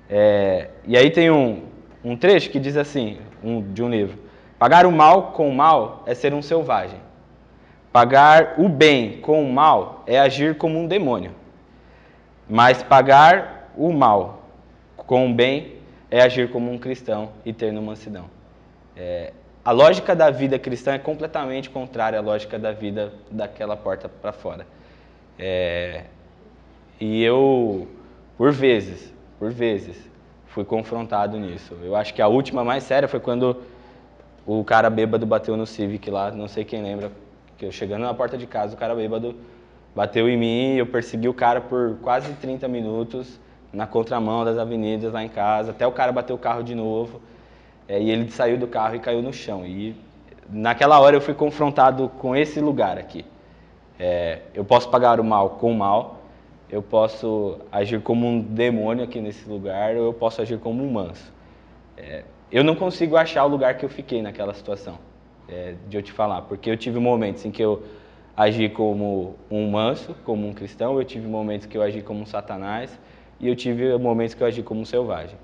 [0.09, 1.63] É, e aí tem um,
[2.03, 4.17] um trecho que diz assim, um, de um livro:
[4.57, 6.99] Pagar o mal com o mal é ser um selvagem.
[7.91, 11.31] Pagar o bem com o mal é agir como um demônio.
[12.49, 14.43] Mas pagar o mal
[14.95, 15.75] com o bem
[16.09, 18.25] é agir como um cristão e ter no mansidão.
[18.95, 19.31] É,
[19.67, 24.31] a lógica da vida cristã é completamente contrária à lógica da vida daquela porta para
[24.31, 24.65] fora.
[25.37, 26.05] É,
[27.01, 27.85] e eu,
[28.37, 30.09] por vezes, por vezes,
[30.45, 31.77] fui confrontado nisso.
[31.83, 33.61] Eu acho que a última mais séria foi quando
[34.45, 37.11] o cara bêbado bateu no Civic lá, não sei quem lembra,
[37.57, 39.35] que eu chegando na porta de casa, o cara bêbado
[39.93, 43.37] bateu em mim, eu persegui o cara por quase 30 minutos
[43.73, 47.19] na contramão das avenidas lá em casa, até o cara bater o carro de novo,
[47.87, 49.65] é, e ele saiu do carro e caiu no chão.
[49.65, 49.95] E
[50.49, 53.25] naquela hora eu fui confrontado com esse lugar aqui.
[53.99, 56.19] É, eu posso pagar o mal com o mal,
[56.69, 60.91] eu posso agir como um demônio aqui nesse lugar, ou eu posso agir como um
[60.91, 61.33] manso.
[61.97, 64.99] É, eu não consigo achar o lugar que eu fiquei naquela situação,
[65.49, 67.83] é, de eu te falar, porque eu tive momentos em que eu
[68.35, 72.25] agi como um manso, como um cristão, eu tive momentos que eu agi como um
[72.25, 72.97] satanás,
[73.39, 75.37] e eu tive momentos que eu agi como um selvagem.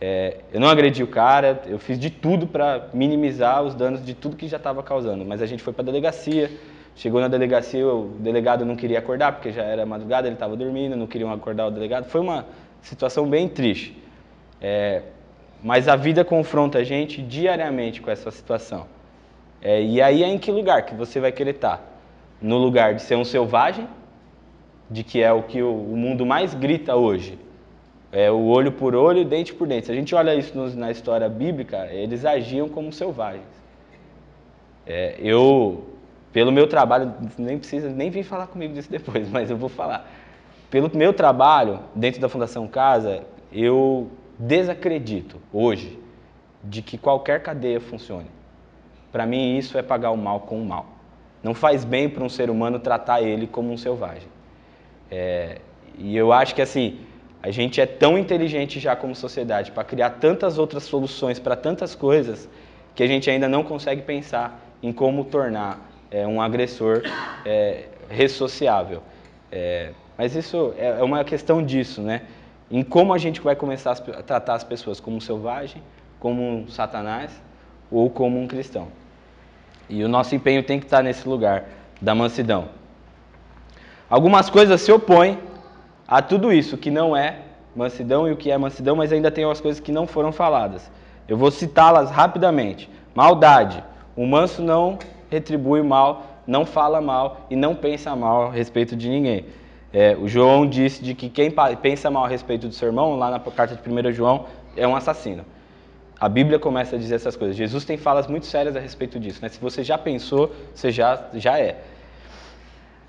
[0.00, 4.14] É, eu não agredi o cara, eu fiz de tudo para minimizar os danos de
[4.14, 6.50] tudo que já estava causando, mas a gente foi para a delegacia,
[6.94, 10.96] chegou na delegacia, o delegado não queria acordar, porque já era madrugada, ele estava dormindo,
[10.96, 12.44] não queriam acordar o delegado, foi uma
[12.82, 13.96] situação bem triste.
[14.60, 15.02] É,
[15.62, 18.86] mas a vida confronta a gente diariamente com essa situação.
[19.62, 21.82] É, e aí é em que lugar que você vai querer estar?
[22.40, 23.88] No lugar de ser um selvagem,
[24.90, 27.38] de que é o que o mundo mais grita hoje.
[28.12, 29.86] É o olho por olho, dente por dente.
[29.86, 33.44] Se a gente olha isso na história bíblica, eles agiam como selvagens.
[34.86, 35.84] É, eu,
[36.32, 40.08] pelo meu trabalho, nem precisa nem vir falar comigo disso depois, mas eu vou falar.
[40.70, 45.98] Pelo meu trabalho dentro da Fundação Casa, eu desacredito hoje
[46.62, 48.30] de que qualquer cadeia funcione.
[49.10, 50.86] Para mim, isso é pagar o mal com o mal.
[51.42, 54.28] Não faz bem para um ser humano tratar ele como um selvagem.
[55.10, 55.60] É,
[55.96, 56.98] e eu acho que assim,
[57.46, 61.94] a gente é tão inteligente já como sociedade para criar tantas outras soluções para tantas
[61.94, 62.48] coisas
[62.92, 65.78] que a gente ainda não consegue pensar em como tornar
[66.10, 67.02] é, um agressor
[67.44, 69.00] é, ressociável.
[69.52, 72.22] É, mas isso é, é uma questão disso, né?
[72.68, 75.80] em como a gente vai começar a tratar as pessoas como um selvagem,
[76.18, 77.30] como um satanás
[77.92, 78.88] ou como um cristão.
[79.88, 81.66] E o nosso empenho tem que estar nesse lugar
[82.02, 82.70] da mansidão.
[84.10, 85.38] Algumas coisas se opõem
[86.06, 87.40] a tudo isso que não é
[87.74, 90.90] mansidão e o que é mansidão, mas ainda tem umas coisas que não foram faladas.
[91.28, 92.88] Eu vou citá-las rapidamente.
[93.14, 93.82] Maldade.
[94.16, 94.98] O manso não
[95.30, 99.44] retribui mal, não fala mal e não pensa mal a respeito de ninguém.
[99.92, 103.30] É, o João disse de que quem pensa mal a respeito do seu irmão, lá
[103.30, 105.44] na carta de 1 João, é um assassino.
[106.18, 107.56] A Bíblia começa a dizer essas coisas.
[107.56, 109.40] Jesus tem falas muito sérias a respeito disso.
[109.42, 109.48] Né?
[109.48, 111.82] Se você já pensou, você já, já é.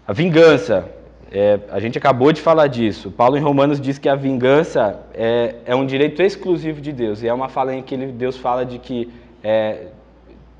[0.05, 0.89] A vingança.
[1.31, 3.11] É, a gente acabou de falar disso.
[3.11, 7.21] Paulo em Romanos diz que a vingança é, é um direito exclusivo de Deus.
[7.21, 9.11] E é uma fala em que ele, Deus fala de que
[9.43, 9.87] é,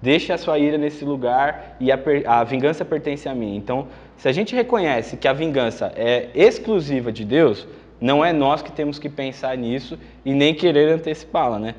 [0.01, 3.56] deixe a sua ira nesse lugar e a, a vingança pertence a mim.
[3.56, 7.67] Então, se a gente reconhece que a vingança é exclusiva de Deus,
[7.99, 11.75] não é nós que temos que pensar nisso e nem querer antecipá-la, né?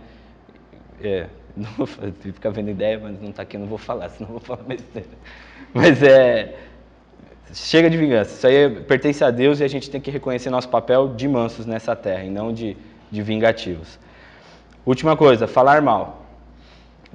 [1.03, 4.40] É, não vou ficar vendo ideia, mas não está aqui, não vou falar, senão vou
[4.40, 5.09] falar besteira.
[5.74, 6.55] Mas é.
[7.53, 8.35] Chega de vingança.
[8.35, 11.67] Isso aí pertence a Deus e a gente tem que reconhecer nosso papel de mansos
[11.67, 12.77] nessa terra e não de,
[13.11, 13.99] de vingativos.
[14.85, 16.23] Última coisa, falar mal.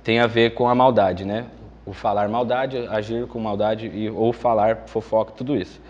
[0.04, 1.46] Tem a ver com a maldade, né?
[1.86, 5.82] o falar maldade, agir com maldade e, ou falar fofoca, tudo isso.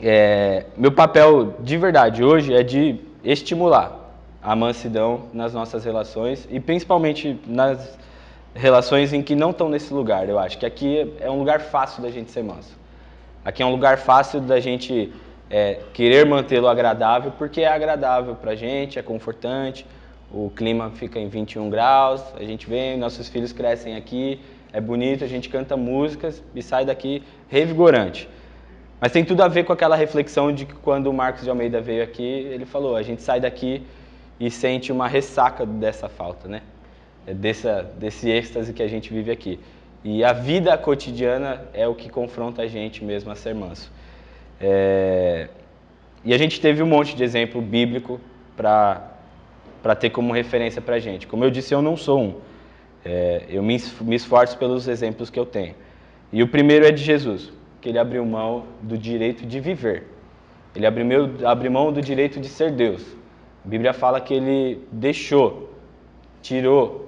[0.00, 3.98] É, meu papel de verdade hoje é de estimular
[4.40, 7.98] a mansidão nas nossas relações e principalmente nas
[8.58, 10.28] relações em que não estão nesse lugar.
[10.28, 12.76] Eu acho que aqui é um lugar fácil da gente ser manso.
[13.44, 15.12] Aqui é um lugar fácil da gente
[15.48, 19.86] é, querer mantê-lo agradável porque é agradável para a gente, é confortante
[20.30, 24.40] o clima fica em 21 graus, a gente vem, nossos filhos crescem aqui,
[24.72, 28.28] é bonito, a gente canta músicas e sai daqui revigorante.
[29.00, 31.80] Mas tem tudo a ver com aquela reflexão de que quando o Marcos de Almeida
[31.80, 33.82] veio aqui, ele falou, a gente sai daqui
[34.38, 36.62] e sente uma ressaca dessa falta, né?
[37.28, 39.60] É dessa, desse êxtase que a gente vive aqui.
[40.02, 43.92] E a vida cotidiana é o que confronta a gente mesmo a ser manso.
[44.58, 45.48] É...
[46.24, 48.18] e a gente teve um monte de exemplo bíblico
[48.56, 51.26] para ter como referência para a gente.
[51.26, 52.34] Como eu disse, eu não sou um.
[53.04, 55.74] É, eu me, esforço pelos exemplos que eu tenho.
[56.32, 60.06] E o primeiro é de Jesus, que ele abriu mão do direito de viver.
[60.74, 61.06] Ele abriu,
[61.46, 63.04] abriu mão do direito de ser Deus.
[63.64, 65.70] A Bíblia fala que ele deixou,
[66.42, 67.07] tirou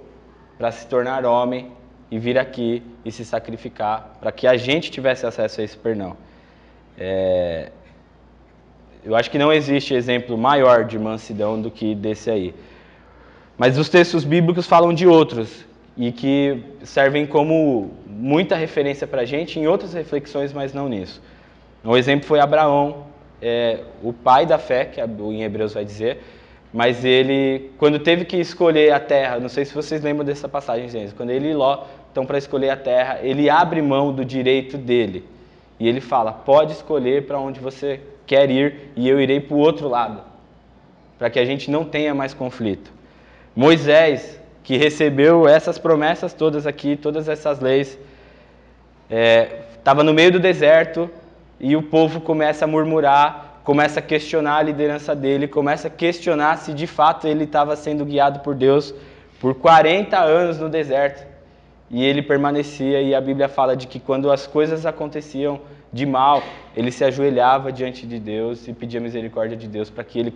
[0.61, 1.73] para se tornar homem
[2.11, 6.14] e vir aqui e se sacrificar para que a gente tivesse acesso a esse perdão.
[6.99, 7.70] É,
[9.03, 12.55] eu acho que não existe exemplo maior de mansidão do que desse aí.
[13.57, 15.64] Mas os textos bíblicos falam de outros
[15.96, 21.23] e que servem como muita referência para a gente em outras reflexões, mas não nisso.
[21.83, 23.07] Um exemplo foi Abraão,
[23.40, 26.23] é, o pai da fé, que em Hebreus vai dizer,
[26.73, 30.89] mas ele, quando teve que escolher a terra, não sei se vocês lembram dessa passagem,
[30.89, 34.79] gente, quando ele e Ló estão para escolher a terra, ele abre mão do direito
[34.79, 35.25] dele.
[35.81, 39.59] E ele fala: pode escolher para onde você quer ir e eu irei para o
[39.59, 40.23] outro lado,
[41.19, 42.93] para que a gente não tenha mais conflito.
[43.57, 47.99] Moisés, que recebeu essas promessas todas aqui, todas essas leis,
[49.77, 51.11] estava é, no meio do deserto
[51.59, 56.57] e o povo começa a murmurar, começa a questionar a liderança dele, começa a questionar
[56.59, 58.94] se de fato ele estava sendo guiado por Deus
[59.40, 61.27] por 40 anos no deserto.
[61.90, 65.61] E ele permanecia, e a Bíblia fala de que quando as coisas aconteciam
[65.92, 66.40] de mal,
[66.77, 70.33] ele se ajoelhava diante de Deus e pedia misericórdia de Deus para que ele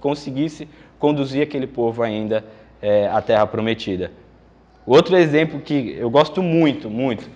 [0.00, 0.68] conseguisse
[1.00, 2.44] conduzir aquele povo ainda
[2.80, 4.12] é, à terra prometida.
[4.86, 7.28] Outro exemplo que eu gosto muito, muito,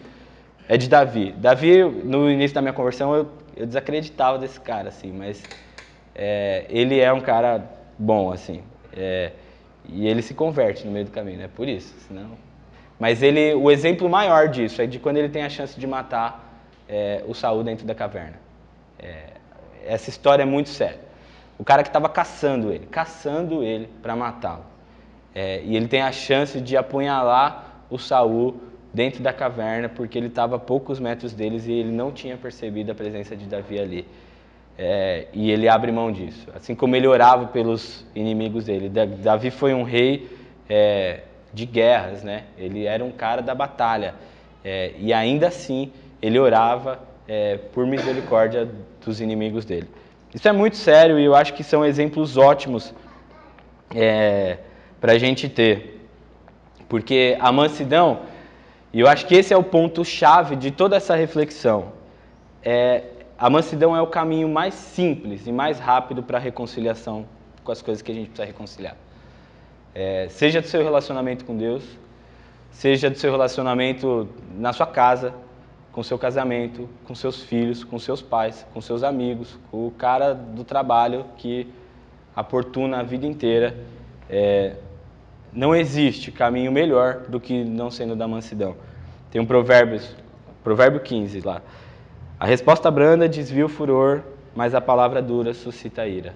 [0.68, 1.32] é de Davi.
[1.36, 5.42] Davi, no início da minha conversão, eu, eu desacreditava desse cara, assim, mas
[6.14, 7.64] é, ele é um cara
[7.98, 9.32] bom, assim, é,
[9.84, 12.30] e ele se converte no meio do caminho, é por isso, senão...
[12.98, 16.62] Mas ele, o exemplo maior disso é de quando ele tem a chance de matar
[16.88, 18.40] é, o Saul dentro da caverna.
[18.98, 19.32] É,
[19.84, 21.00] essa história é muito séria.
[21.58, 24.64] O cara que estava caçando ele, caçando ele para matá-lo.
[25.34, 28.58] É, e ele tem a chance de apunhalar o Saul
[28.96, 32.90] dentro da caverna, porque ele estava a poucos metros deles e ele não tinha percebido
[32.90, 34.06] a presença de Davi ali.
[34.78, 38.88] É, e ele abre mão disso, assim como ele orava pelos inimigos dele.
[38.88, 40.30] Davi foi um rei
[40.68, 41.20] é,
[41.52, 42.44] de guerras, né?
[42.56, 44.14] ele era um cara da batalha,
[44.64, 48.66] é, e ainda assim ele orava é, por misericórdia
[49.04, 49.88] dos inimigos dele.
[50.34, 52.94] Isso é muito sério e eu acho que são exemplos ótimos
[53.94, 54.56] é,
[54.98, 56.00] para a gente ter,
[56.88, 58.20] porque a mansidão
[58.96, 61.92] e eu acho que esse é o ponto-chave de toda essa reflexão.
[62.62, 63.02] É,
[63.38, 67.26] a mansidão é o caminho mais simples e mais rápido para a reconciliação
[67.62, 68.96] com as coisas que a gente precisa reconciliar.
[69.94, 71.84] É, seja do seu relacionamento com Deus,
[72.70, 75.34] seja do seu relacionamento na sua casa,
[75.92, 80.32] com seu casamento, com seus filhos, com seus pais, com seus amigos, com o cara
[80.32, 81.70] do trabalho que
[82.34, 83.76] aportuna a vida inteira.
[84.30, 84.76] É,
[85.52, 88.85] não existe caminho melhor do que não sendo da mansidão.
[89.30, 90.00] Tem um provérbio,
[90.62, 91.62] provérbio 15 lá.
[92.38, 94.22] A resposta branda desvia o furor,
[94.54, 96.34] mas a palavra dura suscita ira.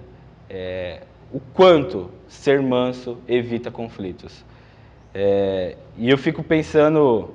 [0.49, 1.01] É,
[1.31, 4.43] o quanto ser manso evita conflitos.
[5.13, 7.33] É, e eu fico pensando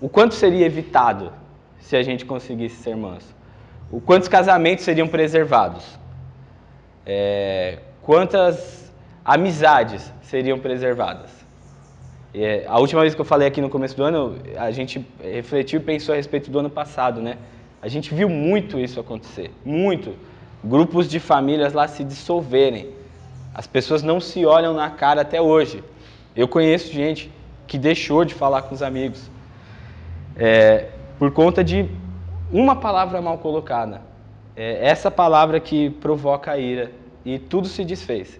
[0.00, 1.32] o quanto seria evitado
[1.78, 3.34] se a gente conseguisse ser manso.
[3.90, 5.98] O quantos casamentos seriam preservados.
[7.06, 8.92] É, quantas
[9.24, 11.45] amizades seriam preservadas.
[12.38, 15.80] É, a última vez que eu falei aqui no começo do ano, a gente refletiu
[15.80, 17.38] e pensou a respeito do ano passado, né?
[17.80, 20.14] A gente viu muito isso acontecer, muito.
[20.62, 22.90] Grupos de famílias lá se dissolverem.
[23.54, 25.82] As pessoas não se olham na cara até hoje.
[26.36, 27.32] Eu conheço gente
[27.66, 29.30] que deixou de falar com os amigos
[30.36, 31.88] é, por conta de
[32.52, 34.02] uma palavra mal colocada.
[34.54, 36.92] É essa palavra que provoca a ira
[37.24, 38.38] e tudo se desfez.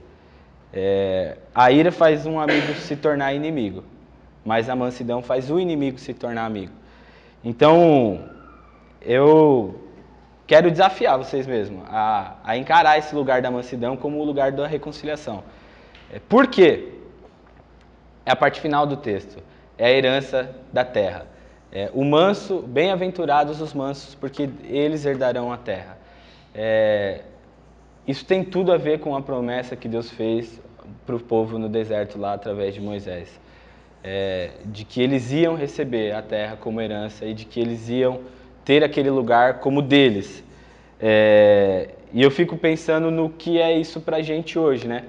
[0.72, 3.84] É, a ira faz um amigo se tornar inimigo,
[4.44, 6.72] mas a mansidão faz o inimigo se tornar amigo.
[7.44, 8.28] Então,
[9.00, 9.80] eu
[10.46, 14.66] quero desafiar vocês mesmos a, a encarar esse lugar da mansidão como o lugar da
[14.66, 15.42] reconciliação.
[16.12, 16.92] É, por quê?
[18.24, 19.42] É a parte final do texto.
[19.78, 21.26] É a herança da terra.
[21.70, 25.98] É, o manso, bem-aventurados os mansos, porque eles herdarão a terra.
[26.54, 27.22] É,
[28.06, 30.60] isso tem tudo a ver com a promessa que Deus fez
[31.04, 33.40] para o povo no deserto lá através de Moisés.
[34.04, 38.20] É, de que eles iam receber a terra como herança e de que eles iam
[38.64, 40.44] ter aquele lugar como deles.
[41.00, 45.02] É, e eu fico pensando no que é isso para a gente hoje, né?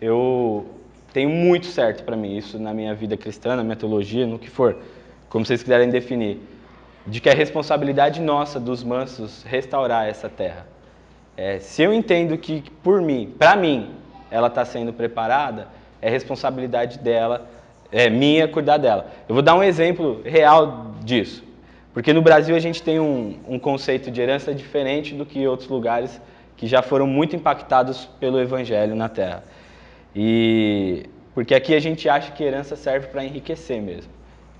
[0.00, 0.66] Eu
[1.12, 4.48] tenho muito certo para mim isso na minha vida cristã, na minha teologia, no que
[4.48, 4.76] for,
[5.28, 6.38] como vocês quiserem definir,
[7.04, 10.75] de que é responsabilidade nossa dos mansos restaurar essa terra
[11.36, 13.90] É, se eu entendo que por mim, para mim,
[14.30, 15.68] ela está sendo preparada,
[16.00, 17.48] é responsabilidade dela,
[17.92, 19.08] é minha cuidar dela.
[19.28, 21.44] Eu vou dar um exemplo real disso.
[21.92, 25.68] Porque no Brasil a gente tem um, um conceito de herança diferente do que outros
[25.68, 26.20] lugares
[26.56, 29.44] que já foram muito impactados pelo Evangelho na Terra.
[30.14, 34.10] E porque aqui a gente acha que herança serve para enriquecer mesmo.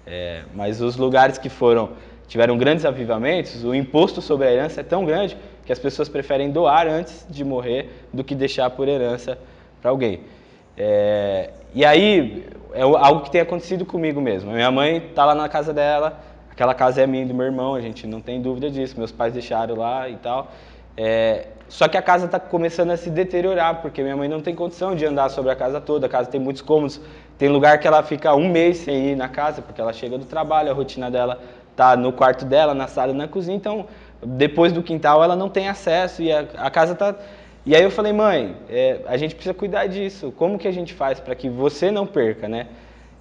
[0.07, 1.91] É, mas os lugares que foram
[2.29, 5.37] tiveram grandes avivamentos, o imposto sobre a herança é tão grande
[5.67, 9.37] que as pessoas preferem doar antes de morrer do que deixar por herança
[9.83, 10.21] para alguém.
[10.79, 14.53] É, e aí, é algo que tem acontecido comigo mesmo.
[14.53, 17.75] Minha mãe está lá na casa dela, aquela casa é minha e do meu irmão,
[17.75, 20.53] a gente não tem dúvida disso, meus pais deixaram lá e tal.
[20.97, 24.55] É, só que a casa está começando a se deteriorar, porque minha mãe não tem
[24.55, 27.01] condição de andar sobre a casa toda, a casa tem muitos cômodos,
[27.37, 30.25] tem lugar que ela fica um mês sem ir na casa, porque ela chega do
[30.25, 31.41] trabalho, a rotina dela
[31.73, 33.87] está no quarto dela, na sala na cozinha, então
[34.25, 37.15] depois do quintal ela não tem acesso e a, a casa está...
[37.65, 40.95] E aí eu falei, mãe, é, a gente precisa cuidar disso, como que a gente
[40.95, 42.69] faz para que você não perca, né?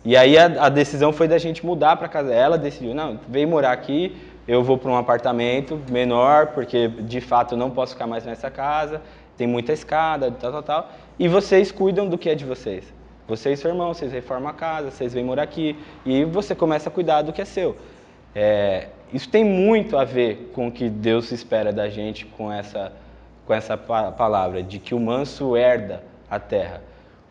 [0.03, 3.45] E aí a, a decisão foi da gente mudar para casa, ela decidiu, não, vem
[3.45, 4.15] morar aqui,
[4.47, 8.51] eu vou para um apartamento menor, porque de fato eu não posso ficar mais nessa
[8.51, 9.01] casa,
[9.35, 12.93] tem muita escada, tal, tal, tal, e vocês cuidam do que é de vocês.
[13.27, 15.75] Você e seu irmão, vocês reformam a casa, vocês vêm morar aqui,
[16.05, 17.75] e você começa a cuidar do que é seu.
[18.35, 22.91] É, isso tem muito a ver com o que Deus espera da gente com essa,
[23.45, 26.81] com essa palavra, de que o manso herda a terra.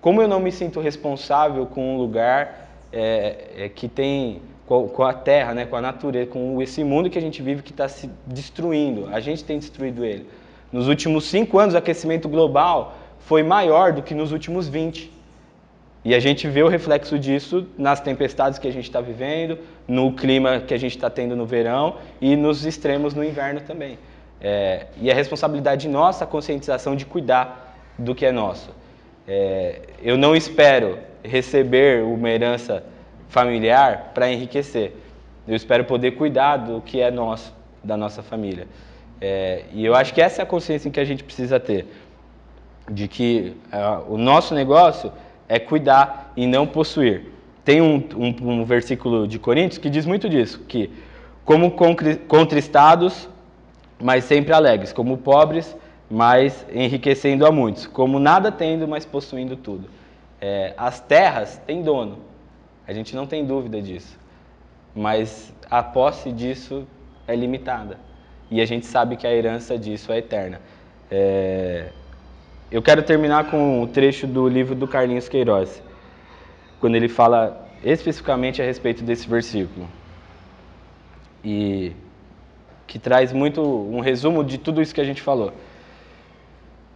[0.01, 5.12] Como eu não me sinto responsável com um lugar é, é, que tem com, a
[5.12, 8.09] terra, né, com a natureza, com esse mundo que a gente vive que está se
[8.27, 10.27] destruindo, a gente tem destruído ele.
[10.72, 15.12] Nos últimos cinco anos, o aquecimento global foi maior do que nos últimos 20.
[16.05, 20.13] E a gente vê o reflexo disso nas tempestades que a gente está vivendo, no
[20.13, 23.99] clima que a gente está tendo no verão e nos extremos no inverno também.
[24.41, 28.71] É, e a responsabilidade nossa, a conscientização de cuidar do que é nosso.
[29.27, 32.85] É, eu não espero receber uma herança
[33.29, 34.93] familiar para enriquecer.
[35.49, 38.69] Eu espero poder cuidar do que é nosso, da nossa família.
[39.21, 41.87] É, e eu acho que essa é a consciência que a gente precisa ter,
[42.91, 45.11] de que uh, o nosso negócio
[45.49, 47.33] é cuidar e não possuir.
[47.65, 50.91] Tem um, um, um versículo de Coríntios que diz muito disso, que
[51.45, 51.75] como
[52.27, 53.29] contristados,
[54.03, 55.77] mas sempre alegres, como pobres,
[56.11, 59.89] mas enriquecendo a muitos, como nada tendo, mas possuindo tudo.
[60.41, 62.19] É, as terras têm dono,
[62.87, 64.19] a gente não tem dúvida disso,
[64.95, 66.87] mas a posse disso
[67.27, 67.99] é limitada
[68.51, 70.61] e a gente sabe que a herança disso é eterna.
[71.11, 71.91] É,
[72.75, 75.81] eu quero terminar com um trecho do livro do Carlinhos Queiroz,
[76.81, 79.89] quando ele fala especificamente a respeito desse versículo.
[81.45, 81.93] E
[82.85, 85.53] que traz muito um resumo de tudo isso que a gente falou.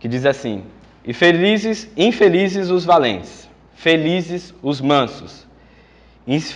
[0.00, 0.64] Que diz assim:
[1.04, 5.46] "E felizes, infelizes os valentes, felizes os mansos,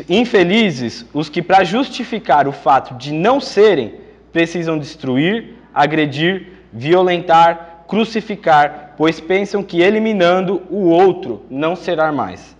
[0.08, 3.94] infelizes os que para justificar o fato de não serem
[4.32, 12.57] precisam destruir, agredir, violentar, crucificar, pois pensam que eliminando o outro não será mais.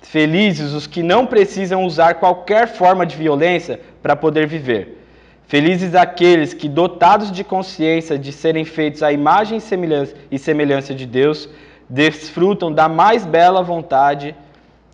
[0.00, 5.04] Felizes os que não precisam usar qualquer forma de violência para poder viver.
[5.48, 9.60] Felizes aqueles que, dotados de consciência de serem feitos à imagem
[10.30, 11.48] e semelhança de Deus,
[11.88, 14.32] desfrutam da mais bela vontade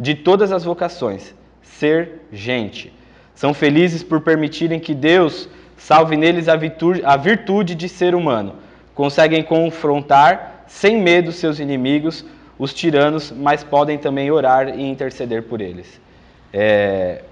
[0.01, 2.91] de todas as vocações, ser gente.
[3.35, 8.55] São felizes por permitirem que Deus salve neles a virtude, a virtude de ser humano
[8.95, 12.25] conseguem confrontar sem medo seus inimigos,
[12.59, 16.01] os tiranos, mas podem também orar e interceder por eles.
[16.53, 17.23] É...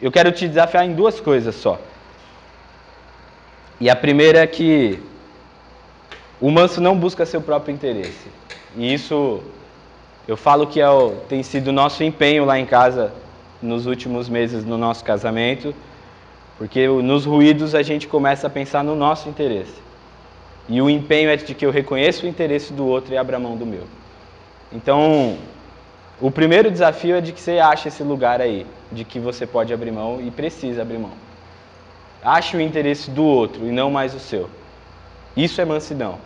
[0.00, 1.80] Eu quero te desafiar em duas coisas só.
[3.80, 5.00] E a primeira é que
[6.40, 8.28] o manso não busca seu próprio interesse.
[8.76, 9.42] E isso
[10.26, 13.12] eu falo que é o, tem sido nosso empenho lá em casa
[13.60, 15.74] nos últimos meses no nosso casamento,
[16.58, 19.83] porque nos ruídos a gente começa a pensar no nosso interesse.
[20.68, 23.56] E o empenho é de que eu reconheço o interesse do outro e abra mão
[23.56, 23.84] do meu.
[24.72, 25.36] Então,
[26.20, 29.74] o primeiro desafio é de que você ache esse lugar aí, de que você pode
[29.74, 31.12] abrir mão e precisa abrir mão.
[32.22, 34.48] Ache o interesse do outro e não mais o seu.
[35.36, 36.18] Isso é mansidão.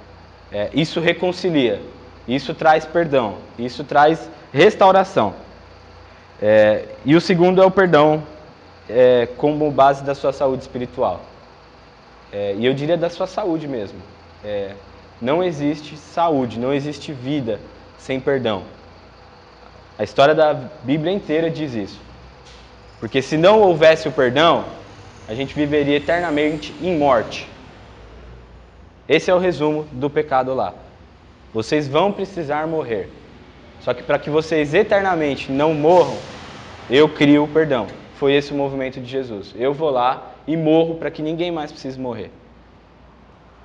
[0.52, 1.82] É, isso reconcilia.
[2.26, 3.36] Isso traz perdão.
[3.58, 5.34] Isso traz restauração.
[6.40, 8.22] É, e o segundo é o perdão
[8.88, 11.20] é, como base da sua saúde espiritual.
[12.32, 13.98] É, e eu diria da sua saúde mesmo.
[14.44, 14.74] É,
[15.20, 17.60] não existe saúde, não existe vida
[17.98, 18.62] sem perdão.
[19.98, 22.00] A história da Bíblia inteira diz isso.
[23.00, 24.64] Porque se não houvesse o perdão,
[25.28, 27.48] a gente viveria eternamente em morte.
[29.08, 30.74] Esse é o resumo do pecado lá.
[31.52, 33.08] Vocês vão precisar morrer.
[33.80, 36.16] Só que para que vocês eternamente não morram,
[36.90, 37.86] eu crio o perdão.
[38.16, 39.54] Foi esse o movimento de Jesus.
[39.56, 42.30] Eu vou lá e morro para que ninguém mais precise morrer.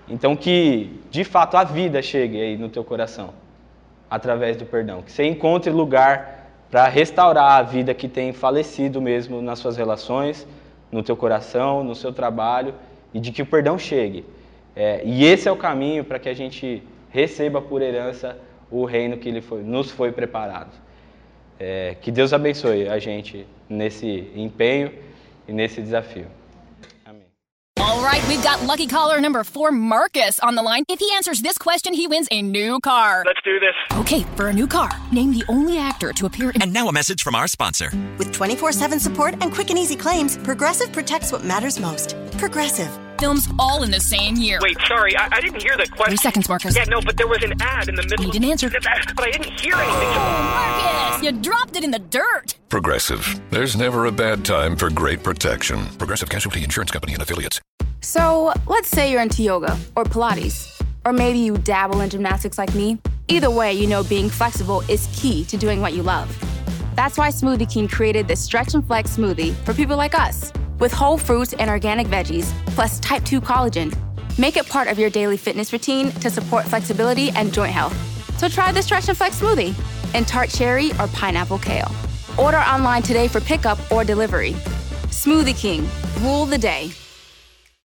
[0.09, 3.33] Então que de fato a vida chegue aí no teu coração
[4.09, 9.41] através do perdão, que você encontre lugar para restaurar a vida que tem falecido mesmo
[9.41, 10.47] nas suas relações,
[10.91, 12.75] no teu coração, no seu trabalho
[13.13, 14.25] e de que o perdão chegue.
[14.75, 18.37] É, e esse é o caminho para que a gente receba por herança
[18.71, 20.75] o reino que foi, nos foi preparado.
[21.59, 24.91] É, que Deus abençoe a gente nesse empenho
[25.47, 26.25] e nesse desafio.
[27.83, 27.93] Amém.
[27.93, 30.83] All right, we've got lucky caller number four, Marcus, on the line.
[30.89, 33.23] If he answers this question, he wins a new car.
[33.25, 33.75] Let's do this.
[33.99, 36.61] Okay, for a new car, name the only actor to appear in.
[36.61, 37.91] And now a message from our sponsor.
[38.17, 42.15] With 24 7 support and quick and easy claims, Progressive protects what matters most.
[42.37, 43.02] Progressive.
[43.19, 44.59] Films all in the same year.
[44.61, 46.05] Wait, sorry, I, I didn't hear the question.
[46.07, 46.75] Three seconds, Marcus.
[46.75, 48.25] Yeah, no, but there was an ad in the middle.
[48.25, 48.69] You didn't answer.
[49.15, 50.09] But I didn't hear anything.
[50.09, 52.55] Oh, Marcus, you dropped it in the dirt.
[52.69, 53.39] Progressive.
[53.49, 55.85] There's never a bad time for great protection.
[55.97, 57.61] Progressive Casualty Insurance Company and Affiliates.
[58.01, 62.73] So, let's say you're into yoga or Pilates, or maybe you dabble in gymnastics like
[62.75, 62.99] me.
[63.27, 66.27] Either way, you know being flexible is key to doing what you love.
[66.95, 70.51] That's why Smoothie King created this Stretch and Flex smoothie for people like us,
[70.83, 73.89] with whole fruits and organic veggies, plus type 2 collagen.
[74.37, 77.95] Make it part of your daily fitness routine to support flexibility and joint health.
[78.37, 79.73] So try the Stretch and Flex smoothie
[80.13, 81.89] in tart cherry or pineapple kale.
[82.37, 84.51] Order online today for pickup or delivery.
[85.07, 85.87] Smoothie King,
[86.19, 86.91] rule the day.